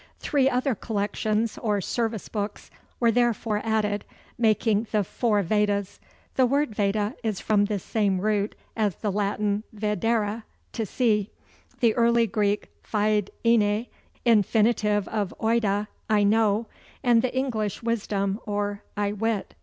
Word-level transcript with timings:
Three 0.17 0.49
other 0.49 0.73
collections 0.73 1.59
or 1.59 1.79
service 1.79 2.27
books 2.27 2.71
were 2.99 3.11
therefore 3.11 3.61
added, 3.63 4.03
making 4.35 4.87
the 4.91 5.03
Four 5.03 5.43
Vedas. 5.43 5.99
The 6.37 6.47
word 6.47 6.73
Veda 6.73 7.13
is 7.23 7.39
from 7.39 7.65
the 7.65 7.77
same 7.77 8.19
root 8.19 8.55
as 8.75 8.95
the 8.95 9.11
Latin 9.11 9.63
vid 9.71 10.03
ere, 10.03 10.41
to 10.73 10.85
see: 10.87 11.29
the 11.81 11.93
early 11.93 12.25
Greek 12.25 12.69
feid 12.81 13.29
enai, 13.45 13.89
infinitive 14.25 15.07
of 15.07 15.35
oida, 15.39 15.85
I 16.09 16.23
know: 16.23 16.65
and 17.03 17.21
the 17.21 17.37
English 17.37 17.83
wisdom, 17.83 18.39
or 18.47 18.81
I 18.97 19.11
wit. 19.11 19.53